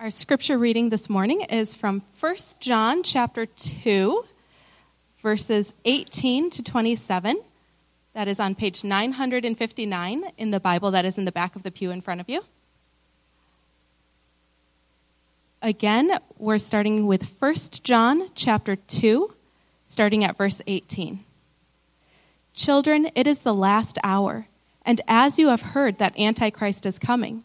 [0.00, 4.24] Our scripture reading this morning is from 1 John chapter 2,
[5.22, 7.38] verses 18 to 27.
[8.14, 11.70] That is on page 959 in the Bible that is in the back of the
[11.70, 12.42] pew in front of you.
[15.60, 19.30] Again, we're starting with 1 John chapter 2,
[19.90, 21.20] starting at verse 18.
[22.54, 24.46] Children, it is the last hour,
[24.86, 27.44] and as you have heard that Antichrist is coming,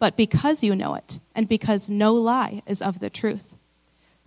[0.00, 3.54] but because you know it, and because no lie is of the truth.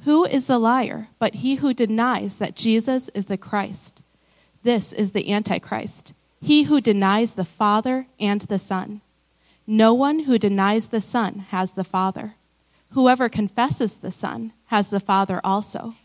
[0.06, 4.02] Who is the liar but he who denies that Jesus is the Christ?
[4.64, 9.02] This is the Antichrist, he who denies the Father and the Son.
[9.68, 12.36] No one who denies the Son has the Father.
[12.92, 15.96] Whoever confesses the Son has the Father also.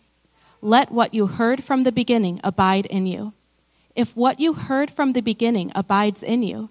[0.62, 3.32] Let what you heard from the beginning abide in you.
[3.94, 6.70] If what you heard from the beginning abides in you,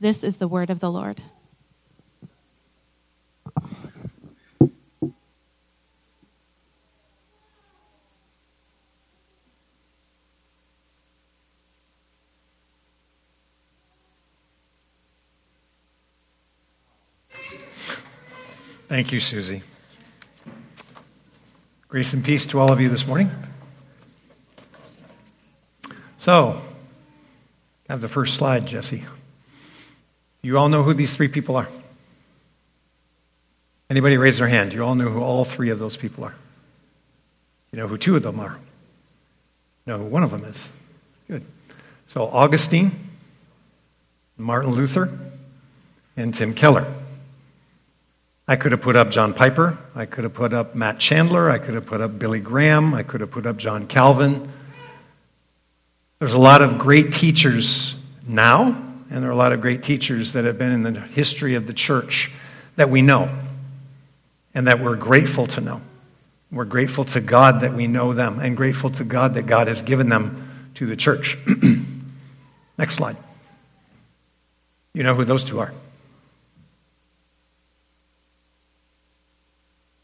[0.00, 1.20] This is the word of the Lord.
[18.88, 19.62] Thank you, Susie.
[21.88, 23.30] Grace and peace to all of you this morning.
[26.20, 26.62] So,
[27.88, 29.04] have the first slide, Jesse.
[30.42, 31.68] You all know who these three people are?
[33.90, 34.72] Anybody raise their hand?
[34.72, 36.34] You all know who all three of those people are.
[37.72, 38.58] You know who two of them are.
[39.86, 40.68] You know who one of them is.
[41.26, 41.44] Good.
[42.08, 42.92] So Augustine,
[44.36, 45.10] Martin Luther,
[46.16, 46.86] and Tim Keller.
[48.46, 49.76] I could have put up John Piper.
[49.94, 51.50] I could have put up Matt Chandler.
[51.50, 52.94] I could have put up Billy Graham.
[52.94, 54.50] I could have put up John Calvin.
[56.18, 57.94] There's a lot of great teachers
[58.26, 61.54] now and there are a lot of great teachers that have been in the history
[61.54, 62.30] of the church
[62.76, 63.30] that we know
[64.54, 65.80] and that we're grateful to know.
[66.50, 69.82] We're grateful to God that we know them and grateful to God that God has
[69.82, 71.38] given them to the church.
[72.78, 73.16] Next slide.
[74.94, 75.72] You know who those two are.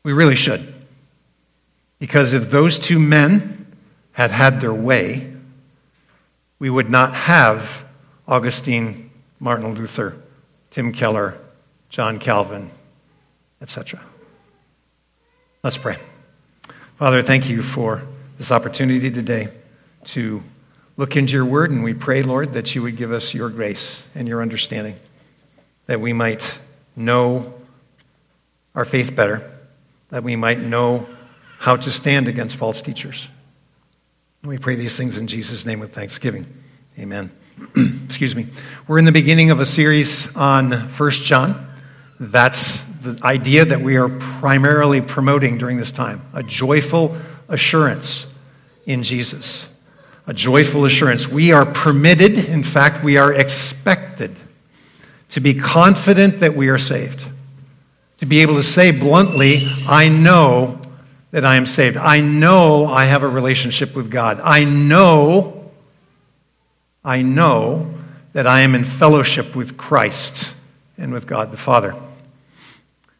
[0.03, 0.73] We really should.
[1.99, 3.67] Because if those two men
[4.13, 5.33] had had their way,
[6.59, 7.84] we would not have
[8.27, 10.17] Augustine, Martin Luther,
[10.71, 11.37] Tim Keller,
[11.91, 12.71] John Calvin,
[13.61, 14.01] etc.
[15.63, 15.97] Let's pray.
[16.99, 18.03] Father, thank you for
[18.39, 19.49] this opportunity today
[20.05, 20.43] to
[20.97, 24.05] look into your word, and we pray, Lord, that you would give us your grace
[24.15, 24.97] and your understanding,
[25.87, 26.59] that we might
[26.97, 27.55] know
[28.75, 29.51] our faith better,
[30.11, 31.07] that we might know
[31.59, 33.29] how to stand against false teachers.
[34.43, 36.47] We pray these things in Jesus' name with thanksgiving.
[36.99, 37.31] Amen.
[38.05, 38.49] excuse me.
[38.89, 41.67] We're in the beginning of a series on First John.
[42.19, 47.17] That's the idea that we are primarily promoting during this time a joyful
[47.49, 48.27] assurance
[48.87, 49.69] in Jesus.
[50.27, 51.29] A joyful assurance.
[51.29, 54.35] We are permitted, in fact, we are expected
[55.31, 57.25] to be confident that we are saved.
[58.19, 60.81] To be able to say bluntly, I know
[61.31, 61.97] that I am saved.
[61.97, 64.41] I know I have a relationship with God.
[64.43, 65.64] I know
[67.05, 67.93] I know
[68.33, 70.55] that I am in fellowship with Christ
[70.97, 71.95] and with God the Father.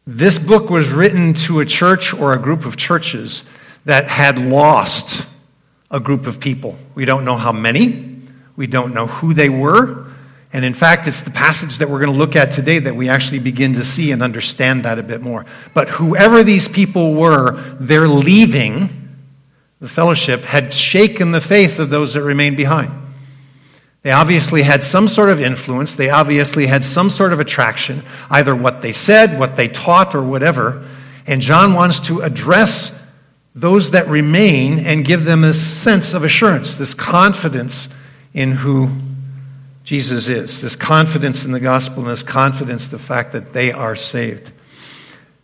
[0.07, 3.43] This book was written to a church or a group of churches
[3.85, 5.25] that had lost
[5.91, 6.77] a group of people.
[6.95, 8.21] We don't know how many,
[8.55, 10.07] we don't know who they were.
[10.51, 13.09] And in fact, it's the passage that we're going to look at today that we
[13.09, 15.45] actually begin to see and understand that a bit more.
[15.73, 18.89] But whoever these people were, their leaving
[19.79, 22.91] the fellowship had shaken the faith of those that remained behind.
[24.05, 25.95] They obviously had some sort of influence.
[25.95, 30.21] They obviously had some sort of attraction, either what they said, what they taught, or
[30.21, 30.87] whatever.
[31.25, 32.95] And John wants to address
[33.55, 37.89] those that remain and give them this sense of assurance, this confidence
[38.31, 38.89] in who
[39.83, 43.95] Jesus is, this confidence in the gospel, and this confidence, the fact that they are
[43.95, 44.51] saved.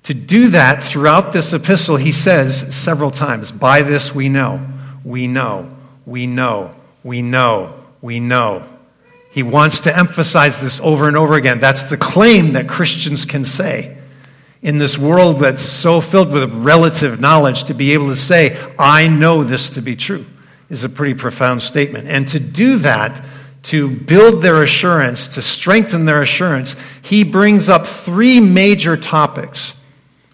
[0.04, 4.64] To do that throughout this epistle, he says several times, By this we know,
[5.04, 5.76] we know,
[6.06, 8.68] we know, we know, we know.
[9.32, 11.60] He wants to emphasize this over and over again.
[11.60, 13.98] That's the claim that Christians can say.
[14.62, 19.08] In this world that's so filled with relative knowledge, to be able to say, I
[19.08, 20.26] know this to be true,
[20.70, 22.08] is a pretty profound statement.
[22.08, 23.24] And to do that,
[23.64, 29.74] to build their assurance, to strengthen their assurance, he brings up three major topics.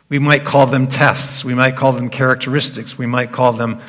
[0.10, 3.82] We might call them tests, we might call them characteristics, we might call them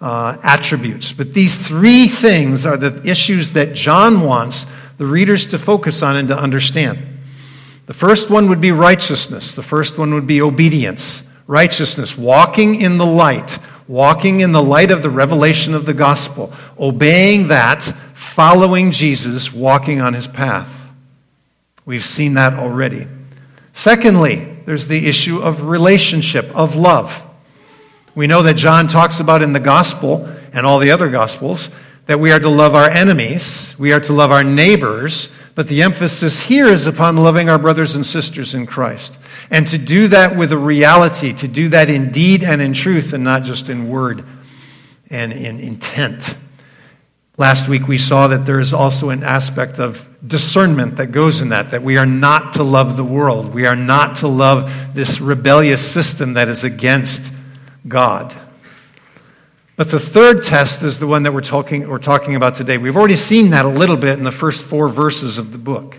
[0.00, 1.12] uh, attributes.
[1.12, 4.66] But these three things are the issues that John wants
[4.96, 6.98] the readers to focus on and to understand.
[7.86, 11.22] The first one would be righteousness, the first one would be obedience.
[11.46, 13.58] Righteousness, walking in the light,
[13.88, 20.02] walking in the light of the revelation of the gospel, obeying that, following Jesus, walking
[20.02, 20.86] on his path.
[21.86, 23.06] We've seen that already.
[23.72, 27.24] Secondly, there's the issue of relationship, of love.
[28.18, 31.70] We know that John talks about in the gospel and all the other gospels
[32.06, 35.82] that we are to love our enemies, we are to love our neighbors, but the
[35.82, 39.16] emphasis here is upon loving our brothers and sisters in Christ.
[39.52, 43.12] And to do that with a reality, to do that in deed and in truth,
[43.12, 44.24] and not just in word
[45.08, 46.34] and in intent.
[47.36, 51.50] Last week we saw that there is also an aspect of discernment that goes in
[51.50, 53.54] that, that we are not to love the world.
[53.54, 57.37] We are not to love this rebellious system that is against
[57.86, 58.34] God.
[59.76, 62.78] But the third test is the one that we're talking, we're talking about today.
[62.78, 65.98] We've already seen that a little bit in the first four verses of the book.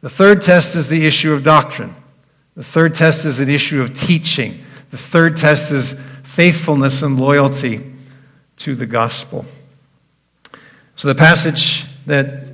[0.00, 1.94] The third test is the issue of doctrine.
[2.54, 4.60] The third test is an issue of teaching.
[4.90, 7.84] The third test is faithfulness and loyalty
[8.58, 9.44] to the gospel.
[10.94, 12.44] So the passage that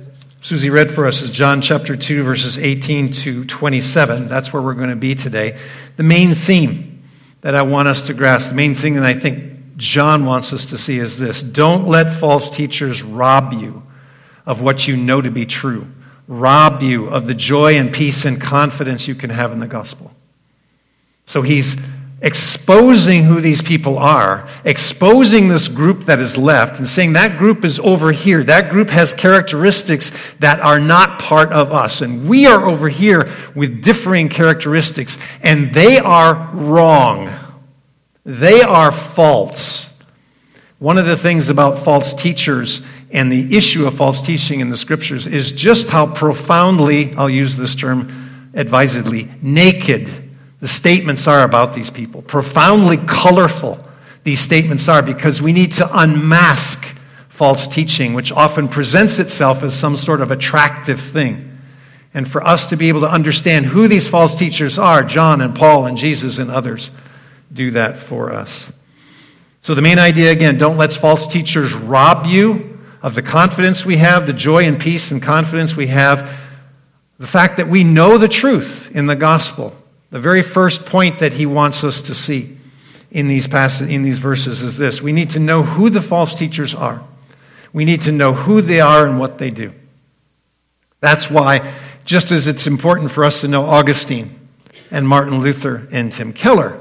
[0.41, 4.27] Susie read for us is John chapter 2, verses 18 to 27.
[4.27, 5.59] That's where we're going to be today.
[5.97, 6.96] The main theme
[7.41, 8.49] that I want us to grasp.
[8.49, 12.13] The main thing that I think John wants us to see is this don't let
[12.13, 13.83] false teachers rob you
[14.45, 15.87] of what you know to be true,
[16.27, 20.11] rob you of the joy and peace and confidence you can have in the gospel.
[21.25, 21.75] So he's
[22.21, 27.63] exposing who these people are, exposing this group that is left, and saying that group
[27.63, 28.43] is over here.
[28.43, 32.01] That group has characteristics that are not part of us.
[32.01, 37.29] And we are over here with differing characteristics, and they are wrong.
[38.25, 39.89] They are false.
[40.79, 42.81] One of the things about false teachers
[43.11, 47.57] and the issue of false teaching in the scriptures is just how profoundly, I'll use
[47.57, 50.26] this term advisedly, naked
[50.59, 52.21] the statements are about these people.
[52.21, 53.83] Profoundly colorful
[54.27, 56.85] these statements are because we need to unmask
[57.29, 61.57] false teaching, which often presents itself as some sort of attractive thing.
[62.13, 65.55] And for us to be able to understand who these false teachers are, John and
[65.55, 66.91] Paul and Jesus and others
[67.53, 68.69] do that for us.
[69.61, 73.95] So, the main idea again don't let false teachers rob you of the confidence we
[73.95, 76.29] have, the joy and peace and confidence we have,
[77.17, 79.73] the fact that we know the truth in the gospel
[80.09, 82.57] the very first point that he wants us to see
[83.11, 83.47] in these,
[83.81, 87.01] in these verses is this we need to know who the false teachers are.
[87.73, 89.73] We need to know who they are and what they do.
[90.99, 91.73] That's why,
[92.05, 94.39] just as it's important for us to know Augustine
[94.89, 96.77] and Martin Luther and Tim Keller,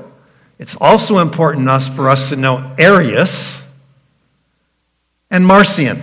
[0.58, 3.66] it's also important for us to know Arius
[5.30, 6.00] and Marcion,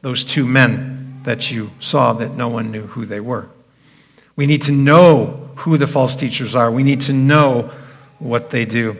[0.00, 3.48] those two men that you saw that no one knew who they were.
[4.36, 6.70] We need to know who the false teachers are.
[6.70, 7.70] We need to know
[8.18, 8.96] what they do.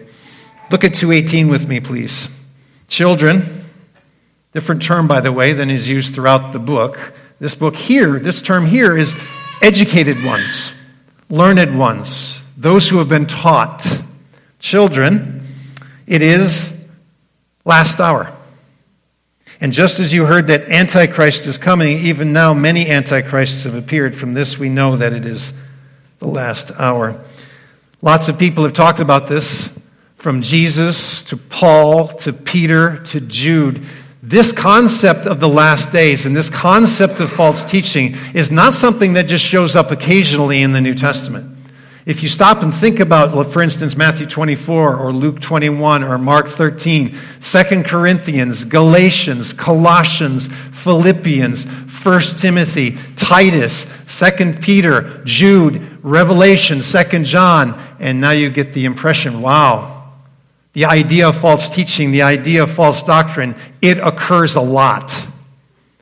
[0.71, 2.29] Look at 218 with me, please.
[2.89, 3.65] Children,
[4.53, 7.15] different term, by the way, than is used throughout the book.
[7.39, 9.15] This book here, this term here is
[9.63, 10.73] educated ones,
[11.29, 13.87] learned ones, those who have been taught.
[14.59, 15.47] Children,
[16.07, 16.77] it is
[17.65, 18.33] last hour.
[19.61, 24.15] And just as you heard that Antichrist is coming, even now many Antichrists have appeared.
[24.15, 25.53] From this we know that it is
[26.19, 27.21] the last hour.
[28.03, 29.71] Lots of people have talked about this,
[30.17, 33.85] from Jesus to Paul to Peter to Jude.
[34.23, 39.13] This concept of the last days and this concept of false teaching is not something
[39.13, 41.56] that just shows up occasionally in the New Testament.
[42.07, 46.47] If you stop and think about, for instance, Matthew 24 or Luke 21 or Mark
[46.47, 57.77] 13, 2 Corinthians, Galatians, Colossians, Philippians, 1 Timothy, Titus, 2 Peter, Jude, Revelation, 2 John,
[57.99, 60.05] and now you get the impression wow,
[60.75, 65.27] the idea of false teaching, the idea of false doctrine, it occurs a lot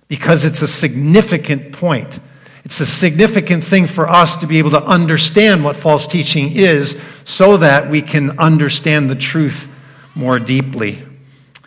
[0.08, 2.20] because it's a significant point.
[2.64, 7.00] It's a significant thing for us to be able to understand what false teaching is
[7.24, 9.68] so that we can understand the truth
[10.14, 11.02] more deeply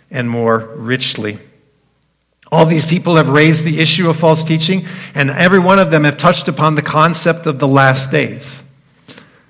[0.09, 1.39] and more richly.
[2.51, 6.05] All these people have raised the issue of false teaching, and every one of them
[6.05, 8.61] have touched upon the concept of the last days.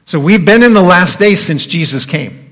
[0.05, 2.46] So we've been in the last days since Jesus came.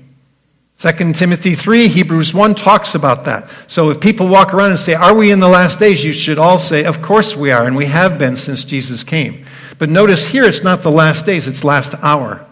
[0.86, 3.50] 2 Timothy 3, Hebrews 1 talks about that.
[3.66, 6.04] So if people walk around and say, Are we in the last days?
[6.04, 9.44] You should all say, Of course we are, and we have been since Jesus came.
[9.78, 12.46] But notice here, it's not the last days, it's last hour.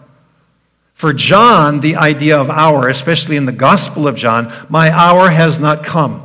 [0.95, 5.57] For John, the idea of hour, especially in the Gospel of John, my hour has
[5.57, 6.21] not come.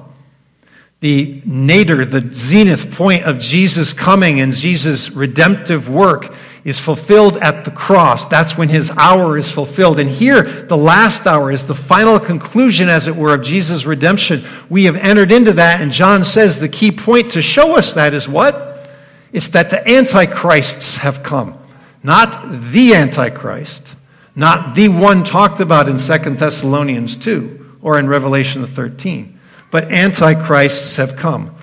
[1.00, 7.64] The nadir, the zenith point of Jesus coming and Jesus' redemptive work is fulfilled at
[7.64, 8.26] the cross.
[8.26, 9.98] That's when his hour is fulfilled.
[9.98, 14.44] And here, the last hour is the final conclusion, as it were, of Jesus' redemption.
[14.68, 18.14] We have entered into that, and John says the key point to show us that
[18.14, 18.88] is what?
[19.32, 21.56] It's that the antichrists have come.
[22.02, 23.94] Not the antichrist,
[24.34, 29.38] not the one talked about in 2 Thessalonians 2 or in Revelation 13,
[29.70, 31.54] but antichrists have come.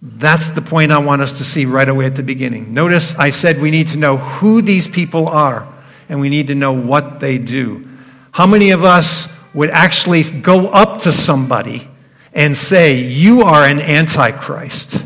[0.00, 2.72] That's the point I want us to see right away at the beginning.
[2.72, 5.66] Notice I said we need to know who these people are
[6.08, 7.86] and we need to know what they do.
[8.30, 11.88] How many of us would actually go up to somebody
[12.32, 15.04] and say, You are an antichrist?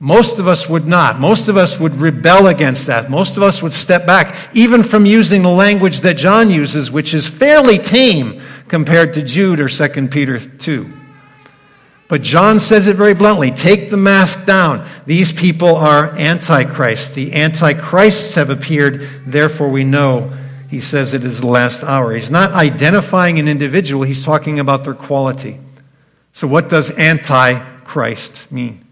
[0.00, 1.20] Most of us would not.
[1.20, 3.08] Most of us would rebel against that.
[3.08, 7.14] Most of us would step back, even from using the language that John uses, which
[7.14, 10.92] is fairly tame compared to Jude or 2 Peter 2.
[12.12, 14.86] But John says it very bluntly take the mask down.
[15.06, 17.14] These people are antichrists.
[17.14, 20.30] The antichrists have appeared, therefore we know
[20.68, 22.12] he says it is the last hour.
[22.12, 25.58] He's not identifying an individual, he's talking about their quality.
[26.34, 28.84] So, what does antichrist mean?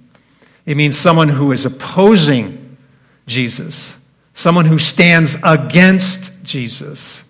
[0.65, 2.79] It means someone who is opposing
[3.27, 3.95] Jesus,
[4.33, 7.23] someone who stands against Jesus,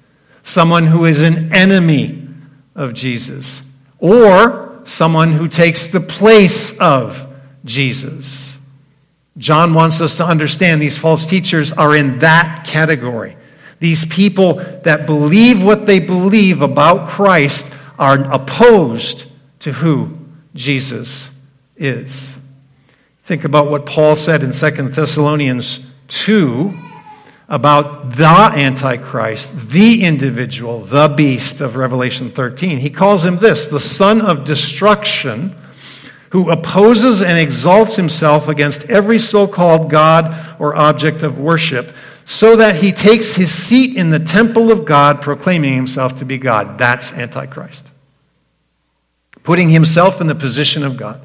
[0.45, 2.29] someone who is an enemy
[2.77, 3.65] of Jesus,
[3.99, 7.27] or someone who takes the place of
[7.65, 8.57] Jesus.
[9.39, 13.37] John wants us to understand these false teachers are in that category.
[13.79, 14.55] These people
[14.85, 19.27] that believe what they believe about Christ are opposed
[19.61, 20.19] to who
[20.55, 21.31] Jesus
[21.77, 22.35] is.
[23.25, 26.90] Think about what Paul said in 2 Thessalonians 2
[27.51, 32.79] about the Antichrist, the individual, the beast of Revelation 13.
[32.79, 35.57] He calls him this the son of destruction,
[36.31, 41.93] who opposes and exalts himself against every so called God or object of worship,
[42.25, 46.39] so that he takes his seat in the temple of God, proclaiming himself to be
[46.39, 46.79] God.
[46.79, 47.85] That's Antichrist.
[49.43, 51.21] Putting himself in the position of God.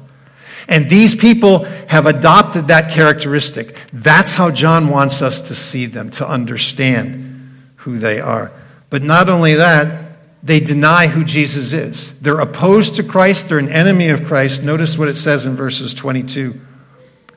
[0.68, 3.76] And these people have adopted that characteristic.
[3.92, 8.50] That's how John wants us to see them, to understand who they are.
[8.90, 10.06] But not only that,
[10.42, 12.12] they deny who Jesus is.
[12.20, 14.62] They're opposed to Christ, they're an enemy of Christ.
[14.62, 16.60] Notice what it says in verses 22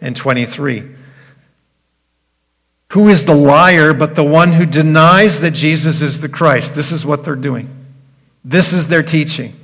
[0.01, 0.83] and 23.
[2.93, 6.73] Who is the liar but the one who denies that Jesus is the Christ?
[6.73, 7.69] This is what they're doing.
[8.43, 9.58] This is their teaching.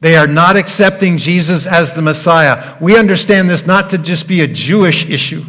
[0.00, 2.76] They are not accepting Jesus as the Messiah.
[2.80, 5.44] We understand this not to just be a Jewish issue,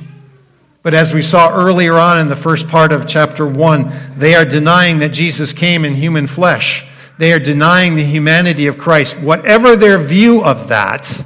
[0.82, 4.46] but as we saw earlier on in the first part of chapter 1, they are
[4.46, 6.84] denying that Jesus came in human flesh.
[7.20, 9.20] They are denying the humanity of Christ.
[9.20, 11.26] Whatever their view of that,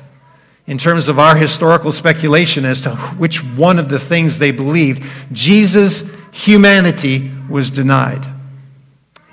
[0.66, 5.04] in terms of our historical speculation as to which one of the things they believed,
[5.32, 8.33] Jesus' humanity was denied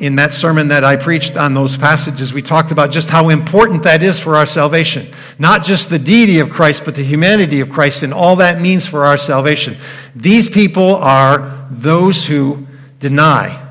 [0.00, 3.82] in that sermon that I preached on those passages, we talked about just how important
[3.82, 5.12] that is for our salvation.
[5.38, 8.86] Not just the deity of Christ, but the humanity of Christ and all that means
[8.86, 9.76] for our salvation.
[10.16, 12.66] These people are those who
[12.98, 13.62] deny,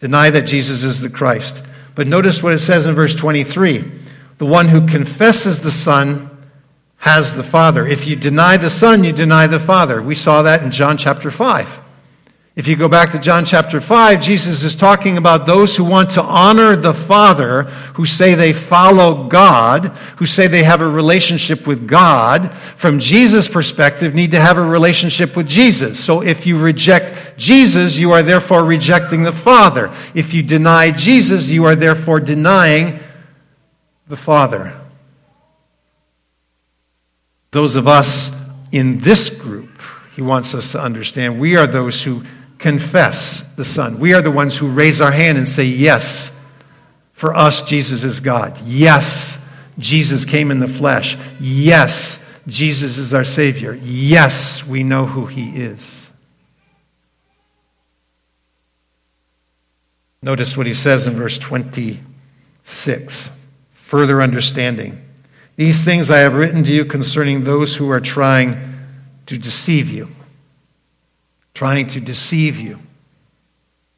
[0.00, 1.62] deny that Jesus is the Christ.
[1.94, 3.92] But notice what it says in verse 23
[4.38, 6.30] the one who confesses the Son
[6.98, 7.86] has the Father.
[7.86, 10.02] If you deny the Son, you deny the Father.
[10.02, 11.85] We saw that in John chapter 5.
[12.56, 16.08] If you go back to John chapter 5, Jesus is talking about those who want
[16.12, 21.66] to honor the Father, who say they follow God, who say they have a relationship
[21.66, 22.50] with God.
[22.76, 26.02] From Jesus' perspective, need to have a relationship with Jesus.
[26.02, 29.94] So if you reject Jesus, you are therefore rejecting the Father.
[30.14, 33.00] If you deny Jesus, you are therefore denying
[34.08, 34.72] the Father.
[37.50, 38.34] Those of us
[38.72, 39.82] in this group,
[40.14, 42.24] he wants us to understand, we are those who
[42.58, 43.98] confess the Son.
[43.98, 46.32] We are the ones who raise our hand and say, Yes,
[47.12, 48.60] For us, Jesus is God.
[48.64, 49.42] Yes,
[49.78, 51.16] Jesus came in the flesh.
[51.40, 53.78] Yes, Jesus is our Savior.
[53.82, 56.10] Yes, we know who He is.
[60.22, 63.30] Notice what He says in verse 26
[63.74, 65.00] further understanding.
[65.54, 68.58] These things I have written to you concerning those who are trying
[69.26, 70.08] to deceive you.
[71.56, 72.78] Trying to deceive you.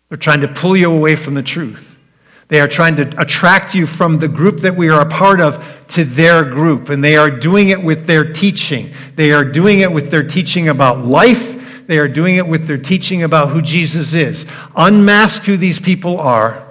[0.09, 1.99] They're trying to pull you away from the truth.
[2.47, 5.59] They are trying to attract you from the group that we are a part of
[5.89, 6.89] to their group.
[6.89, 8.93] And they are doing it with their teaching.
[9.17, 11.85] They are doing it with their teaching about life.
[11.89, 14.47] They are doing it with their teaching about who Jesus is.
[14.77, 16.65] Unmask who these people are.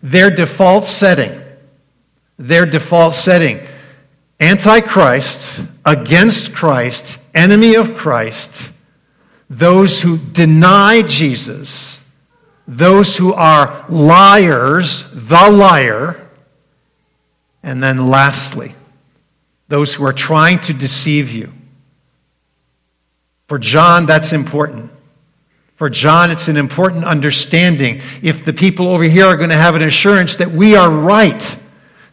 [0.00, 1.42] Their default setting.
[2.38, 3.58] Their default setting.
[4.38, 8.70] Antichrist, against Christ, enemy of Christ,
[9.50, 12.00] those who deny Jesus
[12.70, 16.24] those who are liars, the liar,
[17.64, 18.76] and then lastly,
[19.66, 21.52] those who are trying to deceive you.
[23.48, 24.92] For John, that's important.
[25.74, 28.02] For John, it's an important understanding.
[28.22, 31.58] If the people over here are going to have an assurance that we are right,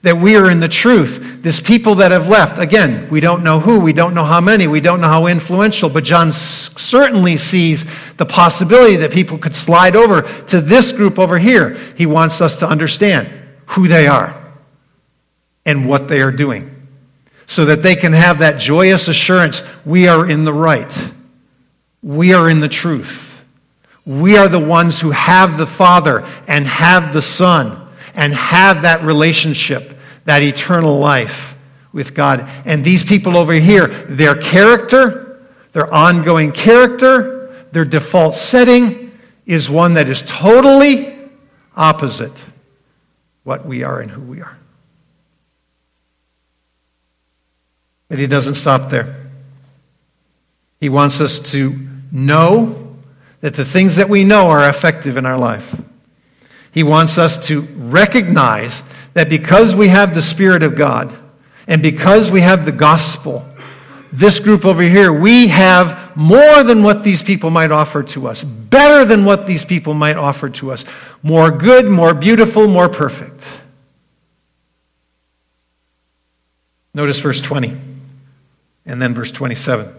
[0.04, 1.42] that we are in the truth.
[1.42, 4.68] This people that have left, again, we don't know who, we don't know how many,
[4.68, 7.86] we don't know how influential, but John certainly sees
[8.18, 11.76] the possibility that people could slide over to this group over here.
[11.96, 13.30] He wants us to understand
[13.68, 14.36] who they are
[15.66, 16.74] and what they are doing
[17.48, 21.12] so that they can have that joyous assurance we are in the right,
[22.04, 23.26] we are in the truth.
[24.06, 27.87] We are the ones who have the Father and have the Son
[28.18, 31.56] and have that relationship, that eternal life
[31.94, 32.50] with God.
[32.66, 35.40] And these people over here, their character,
[35.72, 41.16] their ongoing character, their default setting is one that is totally
[41.78, 42.34] opposite
[43.44, 44.58] what we are and who we are.
[48.10, 49.16] But he doesn't stop there.
[50.80, 52.96] He wants us to know
[53.42, 55.76] that the things that we know are effective in our life.
[56.78, 61.12] He wants us to recognize that because we have the Spirit of God
[61.66, 63.44] and because we have the gospel,
[64.14, 68.44] this group over here, we have more than what these people might offer to us,
[68.44, 70.86] better than what these people might offer to us,
[71.24, 73.44] more good, more beautiful, more perfect.
[76.94, 77.76] Notice verse 20
[78.86, 79.92] and then verse 27.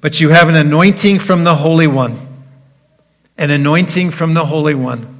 [0.00, 2.16] But you have an anointing from the Holy One,
[3.36, 5.14] an anointing from the Holy One.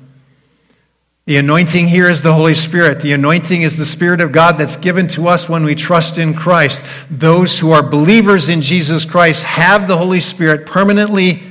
[1.26, 3.00] The anointing here is the Holy Spirit.
[3.00, 6.34] The anointing is the Spirit of God that's given to us when we trust in
[6.34, 6.84] Christ.
[7.10, 11.42] Those who are believers in Jesus Christ have the Holy Spirit permanently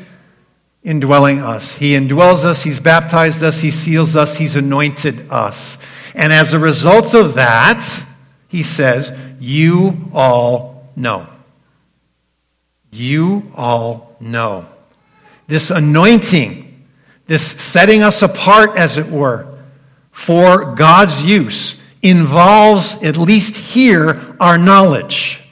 [0.82, 1.76] indwelling us.
[1.76, 5.78] He indwells us, He's baptized us, He seals us, He's anointed us.
[6.14, 7.86] And as a result of that,
[8.48, 9.12] He says,
[9.42, 11.28] You all know.
[12.94, 14.68] You all know.
[15.48, 16.82] This anointing,
[17.28, 19.52] this setting us apart, as it were,
[20.15, 25.43] for God's use involves, at least here, our knowledge.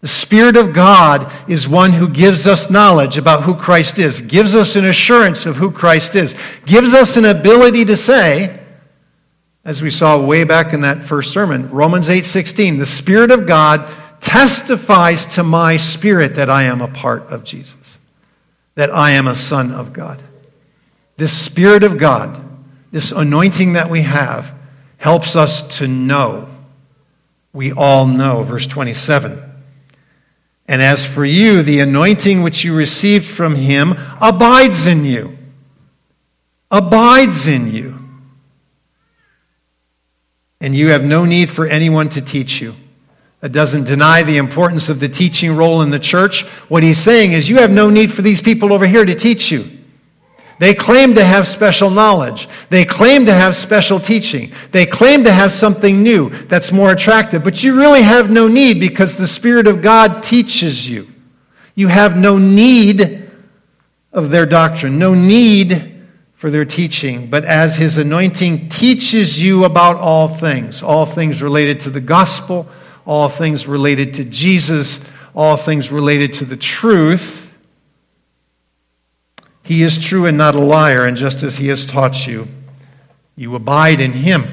[0.00, 4.56] The Spirit of God is one who gives us knowledge about who Christ is, gives
[4.56, 6.34] us an assurance of who Christ is,
[6.66, 8.60] gives us an ability to say,
[9.64, 13.88] as we saw way back in that first sermon, Romans 8:16, the Spirit of God
[14.20, 17.98] testifies to my spirit that I am a part of Jesus,
[18.74, 20.20] that I am a son of God.
[21.18, 22.45] This Spirit of God
[22.96, 24.54] this anointing that we have
[24.96, 26.48] helps us to know.
[27.52, 28.42] We all know.
[28.42, 29.38] Verse 27.
[30.66, 35.36] And as for you, the anointing which you received from him abides in you.
[36.70, 37.98] Abides in you.
[40.62, 42.76] And you have no need for anyone to teach you.
[43.42, 46.44] That doesn't deny the importance of the teaching role in the church.
[46.68, 49.52] What he's saying is, you have no need for these people over here to teach
[49.52, 49.75] you.
[50.58, 52.48] They claim to have special knowledge.
[52.70, 54.52] They claim to have special teaching.
[54.72, 58.80] They claim to have something new that's more attractive, but you really have no need
[58.80, 61.08] because the Spirit of God teaches you.
[61.74, 63.28] You have no need
[64.12, 65.92] of their doctrine, no need
[66.36, 71.80] for their teaching, but as His anointing teaches you about all things, all things related
[71.80, 72.66] to the gospel,
[73.04, 77.45] all things related to Jesus, all things related to the truth
[79.66, 82.46] he is true and not a liar, and just as he has taught you,
[83.34, 84.44] you abide in him.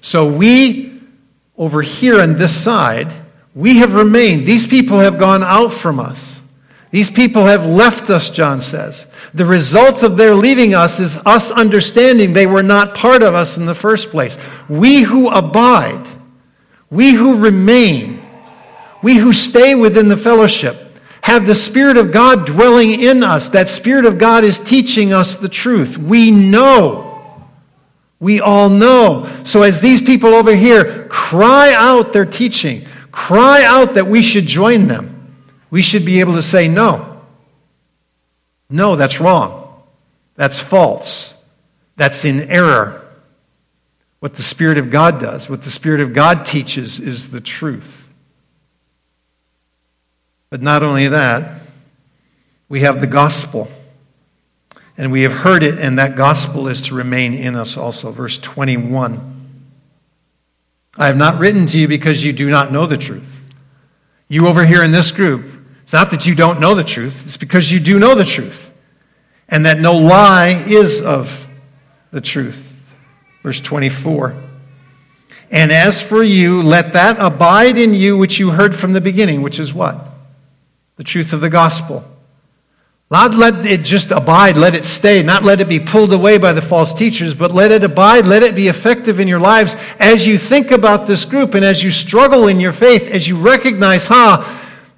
[0.00, 1.00] So we,
[1.56, 3.14] over here on this side,
[3.54, 4.48] we have remained.
[4.48, 6.40] These people have gone out from us.
[6.90, 9.06] These people have left us, John says.
[9.32, 13.56] The result of their leaving us is us understanding they were not part of us
[13.56, 14.36] in the first place.
[14.68, 16.04] We who abide,
[16.90, 18.20] we who remain,
[19.04, 20.89] we who stay within the fellowship,
[21.22, 23.50] have the Spirit of God dwelling in us.
[23.50, 25.98] That Spirit of God is teaching us the truth.
[25.98, 27.06] We know.
[28.18, 29.30] We all know.
[29.44, 34.46] So as these people over here cry out their teaching, cry out that we should
[34.46, 35.34] join them,
[35.70, 37.20] we should be able to say, no.
[38.68, 39.82] No, that's wrong.
[40.36, 41.34] That's false.
[41.96, 43.04] That's in error.
[44.20, 47.99] What the Spirit of God does, what the Spirit of God teaches, is the truth.
[50.50, 51.62] But not only that,
[52.68, 53.68] we have the gospel.
[54.98, 58.10] And we have heard it, and that gospel is to remain in us also.
[58.10, 59.38] Verse 21.
[60.98, 63.40] I have not written to you because you do not know the truth.
[64.28, 65.46] You over here in this group,
[65.82, 68.70] it's not that you don't know the truth, it's because you do know the truth.
[69.48, 71.46] And that no lie is of
[72.10, 72.66] the truth.
[73.42, 74.36] Verse 24.
[75.50, 79.42] And as for you, let that abide in you which you heard from the beginning,
[79.42, 80.09] which is what?
[81.00, 82.04] The truth of the gospel.
[83.10, 86.52] Not let it just abide, let it stay, not let it be pulled away by
[86.52, 90.26] the false teachers, but let it abide, let it be effective in your lives as
[90.26, 94.08] you think about this group and as you struggle in your faith, as you recognize,
[94.08, 94.44] huh,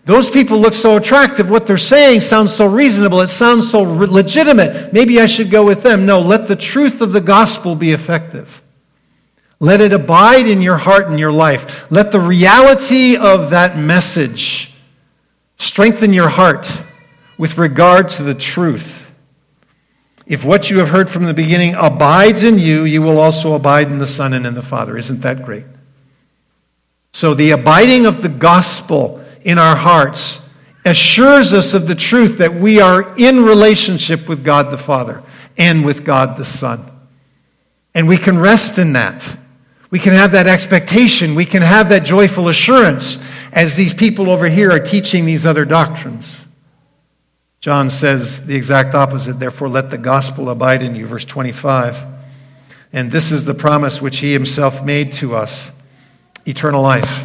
[0.04, 1.48] those people look so attractive.
[1.48, 3.20] What they're saying sounds so reasonable.
[3.20, 4.92] It sounds so legitimate.
[4.92, 6.04] Maybe I should go with them.
[6.04, 8.60] No, let the truth of the gospel be effective.
[9.60, 11.88] Let it abide in your heart and your life.
[11.92, 14.71] Let the reality of that message
[15.62, 16.82] strengthen your heart
[17.38, 19.10] with regard to the truth.
[20.26, 23.86] If what you have heard from the beginning abides in you, you will also abide
[23.86, 24.98] in the Son and in the Father.
[24.98, 25.64] Isn't that great?
[27.12, 30.40] So the abiding of the gospel in our hearts
[30.84, 35.22] assures us of the truth that we are in relationship with God the Father
[35.56, 36.90] and with God the Son.
[37.94, 39.36] And we can rest in that.
[39.90, 41.34] We can have that expectation.
[41.34, 43.18] We can have that joyful assurance
[43.52, 46.40] as these people over here are teaching these other doctrines.
[47.60, 49.38] John says the exact opposite.
[49.38, 51.06] Therefore, let the gospel abide in you.
[51.06, 52.04] Verse 25.
[52.92, 55.70] And this is the promise which he himself made to us
[56.44, 57.24] eternal life.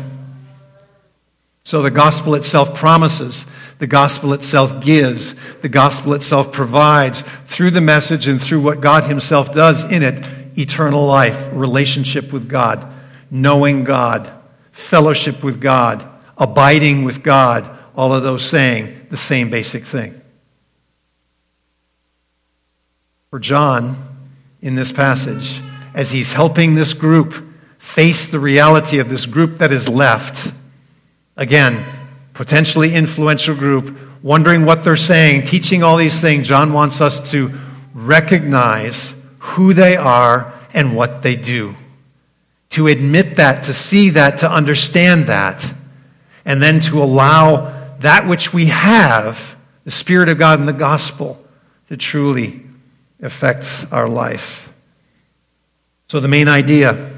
[1.63, 3.45] So the gospel itself promises,
[3.79, 9.03] the gospel itself gives, the gospel itself provides through the message and through what God
[9.03, 10.23] himself does in it
[10.57, 12.87] eternal life, relationship with God,
[13.29, 14.31] knowing God,
[14.71, 16.07] fellowship with God,
[16.38, 20.21] abiding with God, all of those saying the same basic thing.
[23.30, 24.04] for John
[24.62, 25.62] in this passage
[25.93, 27.34] as he's helping this group
[27.78, 30.52] face the reality of this group that is left.
[31.36, 31.86] Again,
[32.34, 36.47] potentially influential group, wondering what they're saying, teaching all these things.
[36.47, 37.60] John wants us to
[37.93, 41.76] recognize who they are and what they do.
[42.71, 45.73] To admit that, to see that, to understand that,
[46.47, 51.43] and then to allow that which we have, the Spirit of God and the gospel,
[51.89, 52.63] to truly
[53.21, 54.71] affect our life.
[56.07, 57.12] So, the main idea,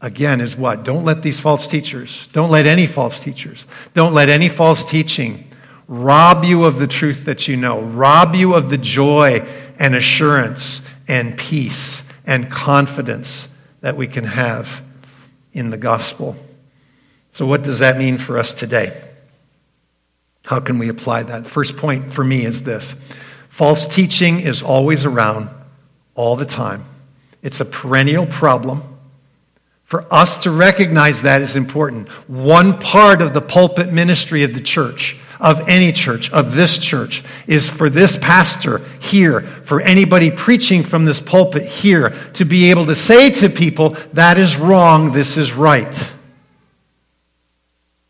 [0.00, 0.84] again, is what?
[0.84, 5.44] Don't let these false teachers, don't let any false teachers, don't let any false teaching
[5.88, 9.40] rob you of the truth that you know, rob you of the joy
[9.78, 13.48] and assurance and peace and confidence
[13.80, 14.82] that we can have
[15.52, 16.36] in the gospel.
[17.38, 19.00] So, what does that mean for us today?
[20.44, 21.46] How can we apply that?
[21.46, 22.96] First point for me is this
[23.48, 25.48] False teaching is always around
[26.16, 26.84] all the time.
[27.40, 28.82] It's a perennial problem.
[29.84, 32.08] For us to recognize that is important.
[32.26, 37.22] One part of the pulpit ministry of the church, of any church, of this church,
[37.46, 42.86] is for this pastor here, for anybody preaching from this pulpit here, to be able
[42.86, 46.12] to say to people, that is wrong, this is right.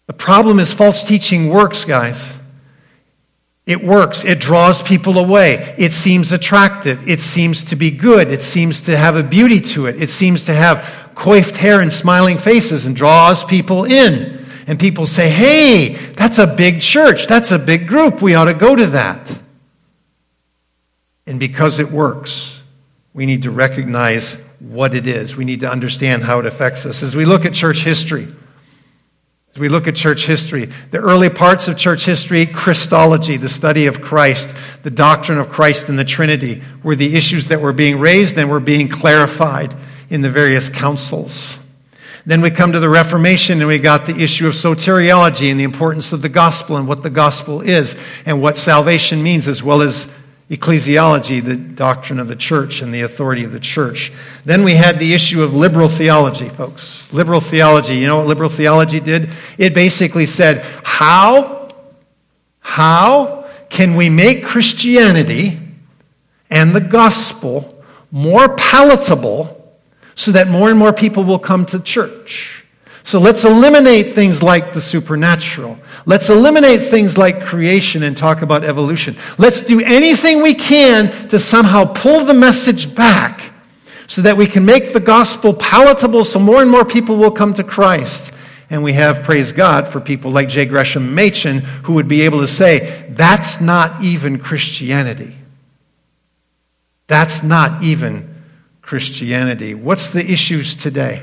[0.09, 2.37] The problem is false teaching works, guys.
[3.67, 4.25] It works.
[4.25, 5.75] It draws people away.
[5.77, 7.07] It seems attractive.
[7.07, 8.33] It seems to be good.
[8.33, 10.01] It seems to have a beauty to it.
[10.01, 14.47] It seems to have coiffed hair and smiling faces and draws people in.
[14.67, 17.27] And people say, hey, that's a big church.
[17.27, 18.23] That's a big group.
[18.23, 19.39] We ought to go to that.
[21.27, 22.63] And because it works,
[23.13, 25.37] we need to recognize what it is.
[25.37, 27.03] We need to understand how it affects us.
[27.03, 28.29] As we look at church history,
[29.55, 33.87] as we look at church history, the early parts of church history, Christology, the study
[33.87, 37.99] of Christ, the doctrine of Christ and the Trinity, were the issues that were being
[37.99, 39.75] raised and were being clarified
[40.11, 41.59] in the various councils.
[42.27, 45.65] Then we come to the Reformation and we got the issue of soteriology and the
[45.65, 49.81] importance of the gospel and what the gospel is and what salvation means, as well
[49.81, 50.11] as
[50.51, 54.13] ecclesiology, the doctrine of the church and the authority of the church.
[54.45, 57.11] Then we had the issue of liberal theology, folks.
[57.13, 59.31] Liberal theology, you know what liberal theology did?
[59.59, 61.69] It basically said, how,
[62.61, 65.59] how can we make Christianity
[66.51, 69.55] and the gospel more palatable
[70.15, 72.65] so that more and more people will come to church.
[73.05, 75.79] So let's eliminate things like the supernatural.
[76.07, 79.17] Let's eliminate things like creation and talk about evolution.
[79.37, 83.53] Let's do anything we can to somehow pull the message back
[84.07, 87.55] so that we can make the gospel palatable so more and more people will come
[87.55, 88.33] to Christ.
[88.71, 90.67] And we have, praise God, for people like J.
[90.67, 95.37] Gresham Machen who would be able to say, that's not even Christianity.
[97.07, 98.35] That's not even
[98.83, 99.75] Christianity.
[99.75, 101.23] What's the issues today?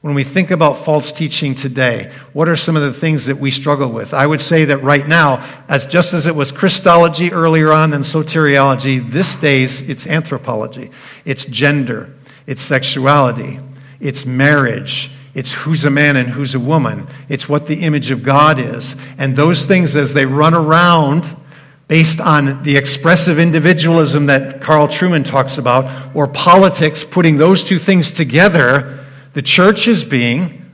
[0.00, 3.50] When we think about false teaching today, what are some of the things that we
[3.50, 4.14] struggle with?
[4.14, 8.04] I would say that right now, as just as it was Christology earlier on and
[8.04, 10.92] soteriology, this days it's anthropology.
[11.24, 12.14] It's gender.
[12.46, 13.58] It's sexuality.
[13.98, 15.10] It's marriage.
[15.34, 17.08] It's who's a man and who's a woman.
[17.28, 18.94] It's what the image of God is.
[19.18, 21.36] And those things as they run around
[21.88, 27.78] based on the expressive individualism that Carl Trueman talks about, or politics, putting those two
[27.78, 30.64] things together, the church is being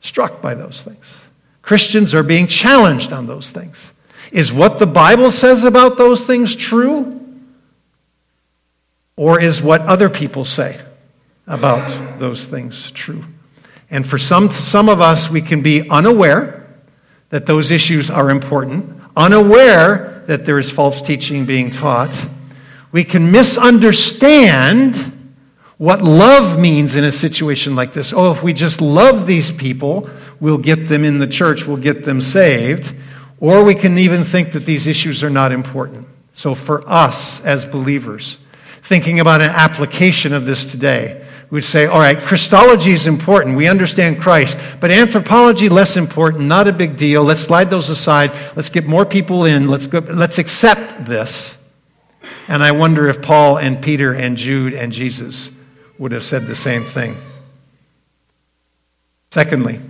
[0.00, 1.20] struck by those things.
[1.62, 3.92] Christians are being challenged on those things.
[4.32, 7.14] Is what the Bible says about those things true?
[9.16, 10.80] Or is what other people say
[11.46, 13.24] about those things true?
[13.90, 16.66] And for some, some of us, we can be unaware
[17.30, 22.14] that those issues are important, unaware that there is false teaching being taught.
[22.92, 25.17] We can misunderstand
[25.78, 28.12] what love means in a situation like this.
[28.12, 30.10] Oh, if we just love these people,
[30.40, 32.94] we'll get them in the church, we'll get them saved.
[33.40, 36.08] Or we can even think that these issues are not important.
[36.34, 38.38] So, for us as believers,
[38.82, 43.56] thinking about an application of this today, we'd say, all right, Christology is important.
[43.56, 44.58] We understand Christ.
[44.80, 47.22] But anthropology, less important, not a big deal.
[47.22, 48.32] Let's slide those aside.
[48.56, 49.68] Let's get more people in.
[49.68, 51.56] Let's, go, let's accept this.
[52.48, 55.50] And I wonder if Paul and Peter and Jude and Jesus
[55.98, 57.16] would have said the same thing.
[59.30, 59.80] Secondly,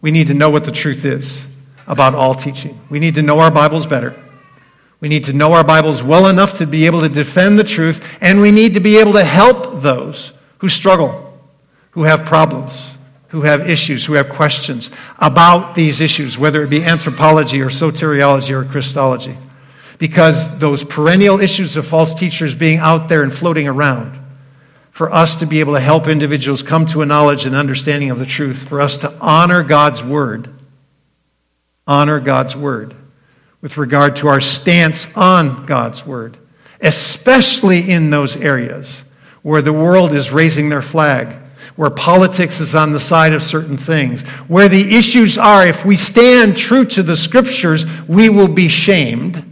[0.00, 1.46] we need to know what the truth is
[1.86, 2.78] about all teaching.
[2.90, 4.14] We need to know our Bibles better.
[5.00, 8.18] We need to know our Bibles well enough to be able to defend the truth,
[8.20, 11.38] and we need to be able to help those who struggle,
[11.90, 12.92] who have problems,
[13.28, 18.50] who have issues, who have questions about these issues, whether it be anthropology or soteriology
[18.50, 19.36] or Christology.
[19.98, 24.18] Because those perennial issues of false teachers being out there and floating around,
[24.94, 28.20] for us to be able to help individuals come to a knowledge and understanding of
[28.20, 30.48] the truth, for us to honor God's word,
[31.84, 32.94] honor God's word
[33.60, 36.36] with regard to our stance on God's word,
[36.80, 39.02] especially in those areas
[39.42, 41.34] where the world is raising their flag,
[41.74, 45.96] where politics is on the side of certain things, where the issues are if we
[45.96, 49.44] stand true to the scriptures, we will be shamed.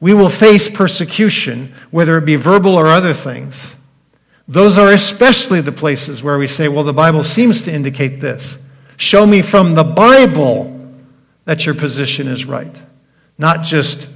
[0.00, 3.76] We will face persecution, whether it be verbal or other things.
[4.48, 8.58] Those are especially the places where we say, well, the Bible seems to indicate this.
[8.96, 10.68] Show me from the Bible
[11.44, 12.80] that your position is right,
[13.38, 14.08] not just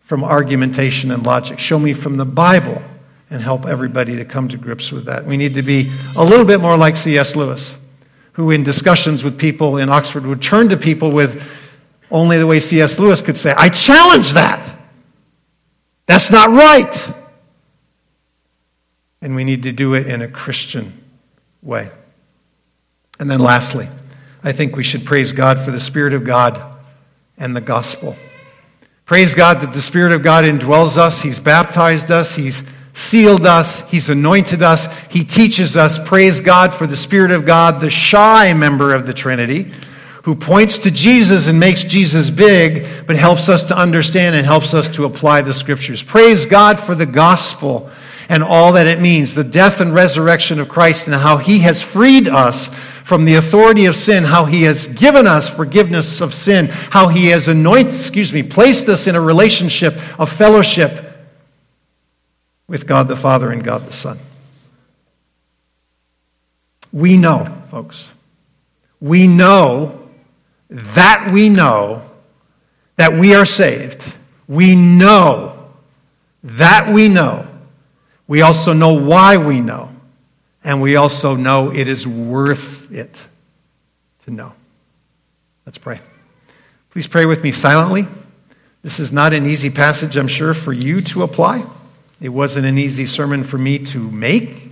[0.00, 1.58] from argumentation and logic.
[1.58, 2.82] Show me from the Bible
[3.30, 5.26] and help everybody to come to grips with that.
[5.26, 7.36] We need to be a little bit more like C.S.
[7.36, 7.76] Lewis,
[8.32, 11.42] who in discussions with people in Oxford would turn to people with
[12.10, 12.98] only the way C.S.
[12.98, 14.78] Lewis could say, I challenge that.
[16.06, 17.14] That's not right.
[19.20, 20.92] And we need to do it in a Christian
[21.62, 21.90] way.
[23.18, 23.88] And then lastly,
[24.44, 26.62] I think we should praise God for the Spirit of God
[27.36, 28.16] and the gospel.
[29.06, 31.22] Praise God that the Spirit of God indwells us.
[31.22, 32.36] He's baptized us.
[32.36, 32.62] He's
[32.98, 35.98] sealed us, He's anointed us, He teaches us.
[35.98, 39.72] Praise God for the Spirit of God, the shy member of the Trinity,
[40.24, 44.74] who points to Jesus and makes Jesus big, but helps us to understand and helps
[44.74, 46.02] us to apply the Scriptures.
[46.02, 47.90] Praise God for the gospel
[48.28, 51.80] and all that it means the death and resurrection of Christ and how He has
[51.80, 52.68] freed us
[53.04, 57.28] from the authority of sin, how He has given us forgiveness of sin, how He
[57.28, 61.04] has anointed, excuse me, placed us in a relationship of fellowship
[62.68, 64.18] with God the Father and God the Son.
[66.92, 68.06] We know, folks,
[69.00, 70.08] we know
[70.68, 72.08] that we know
[72.96, 74.02] that we are saved.
[74.46, 75.70] We know
[76.42, 77.47] that we know.
[78.28, 79.90] We also know why we know.
[80.62, 83.26] And we also know it is worth it.
[84.24, 84.52] to know.
[85.64, 86.00] Let's pray.
[86.90, 88.06] Please pray with me silently.
[88.82, 91.64] This is not an easy passage, I'm sure, for you to apply.
[92.20, 94.70] It wasn't an easy sermon for me to make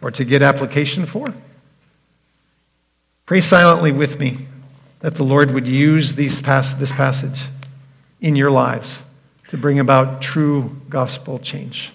[0.00, 1.34] or to get application for.
[3.24, 4.46] Pray silently with me
[5.00, 7.48] that the Lord would use these pas- this passage
[8.20, 9.02] in your lives
[9.48, 11.92] to bring about true gospel change.